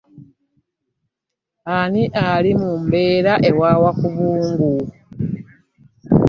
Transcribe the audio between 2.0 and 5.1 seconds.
alimumpeea awa wa kubungu.